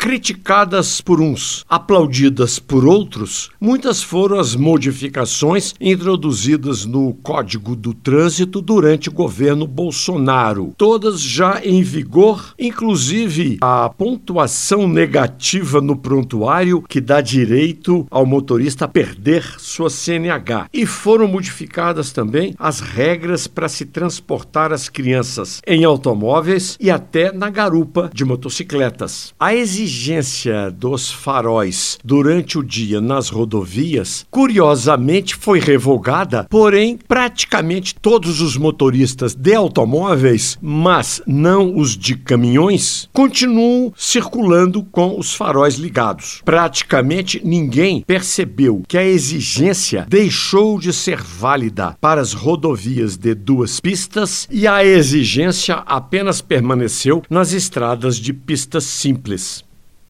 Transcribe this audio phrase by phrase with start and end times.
[0.00, 8.62] criticadas por uns, aplaudidas por outros, muitas foram as modificações introduzidas no Código do Trânsito
[8.62, 16.98] durante o governo Bolsonaro, todas já em vigor, inclusive a pontuação negativa no prontuário que
[16.98, 20.70] dá direito ao motorista perder sua CNH.
[20.72, 27.30] E foram modificadas também as regras para se transportar as crianças em automóveis e até
[27.30, 29.34] na garupa de motocicletas.
[29.38, 29.89] A exigência
[30.76, 39.34] dos faróis durante o dia nas rodovias, curiosamente, foi revogada, porém, praticamente todos os motoristas
[39.34, 46.40] de automóveis, mas não os de caminhões, continuam circulando com os faróis ligados.
[46.44, 53.80] Praticamente ninguém percebeu que a exigência deixou de ser válida para as rodovias de duas
[53.80, 59.64] pistas e a exigência apenas permaneceu nas estradas de pistas simples.